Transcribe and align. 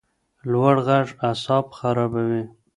لوړ 0.51 0.75
غږ 0.87 1.07
اعصاب 1.27 1.65
خرابوي 1.77 2.43